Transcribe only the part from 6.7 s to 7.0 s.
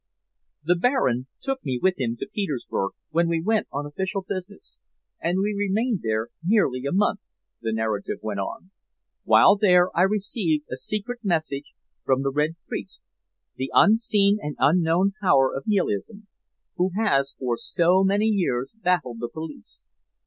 a